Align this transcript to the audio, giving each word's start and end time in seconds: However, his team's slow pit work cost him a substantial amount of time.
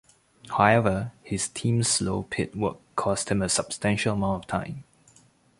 However, 0.57 1.11
his 1.21 1.47
team's 1.47 1.87
slow 1.87 2.23
pit 2.23 2.55
work 2.55 2.77
cost 2.95 3.29
him 3.29 3.43
a 3.43 3.49
substantial 3.49 4.15
amount 4.15 4.45
of 4.45 4.47
time. 4.47 4.83